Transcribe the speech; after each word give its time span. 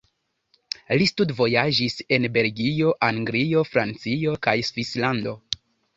Li 1.01 1.05
studvojaĝis 1.09 1.99
en 2.17 2.25
Belgio, 2.37 2.95
Anglio, 3.09 3.63
Francio 3.75 4.35
kaj 4.49 4.55
Svislando. 4.71 5.37